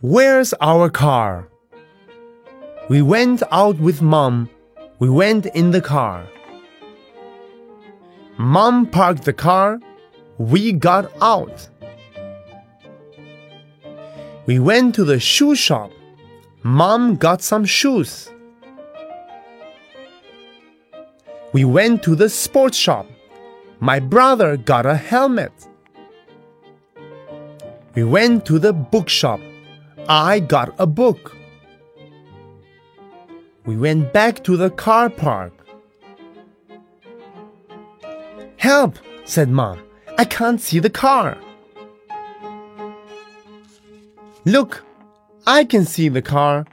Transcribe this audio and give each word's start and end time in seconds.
Where's 0.00 0.54
our 0.60 0.90
car? 0.90 1.48
We 2.88 3.02
went 3.02 3.42
out 3.50 3.80
with 3.80 4.00
Mom. 4.00 4.48
We 5.00 5.10
went 5.10 5.46
in 5.46 5.72
the 5.72 5.80
car. 5.80 6.24
Mom 8.36 8.86
parked 8.86 9.24
the 9.24 9.32
car. 9.32 9.80
We 10.38 10.70
got 10.70 11.10
out. 11.20 11.68
We 14.46 14.60
went 14.60 14.94
to 14.94 15.04
the 15.04 15.18
shoe 15.18 15.56
shop. 15.56 15.90
Mom 16.62 17.16
got 17.16 17.42
some 17.42 17.64
shoes. 17.64 18.30
We 21.52 21.64
went 21.64 22.04
to 22.04 22.14
the 22.14 22.28
sports 22.28 22.78
shop. 22.78 23.06
My 23.80 23.98
brother 23.98 24.56
got 24.56 24.86
a 24.86 24.94
helmet. 24.94 25.50
We 27.96 28.04
went 28.04 28.46
to 28.46 28.60
the 28.60 28.72
bookshop. 28.72 29.40
I 30.08 30.40
got 30.40 30.74
a 30.78 30.86
book. 30.86 31.36
We 33.66 33.76
went 33.76 34.14
back 34.14 34.42
to 34.44 34.56
the 34.56 34.70
car 34.70 35.10
park. 35.10 35.52
Help, 38.56 38.98
said 39.26 39.50
Mom. 39.50 39.78
I 40.16 40.24
can't 40.24 40.62
see 40.62 40.78
the 40.78 40.88
car. 40.88 41.36
Look, 44.46 44.82
I 45.46 45.64
can 45.64 45.84
see 45.84 46.08
the 46.08 46.22
car. 46.22 46.64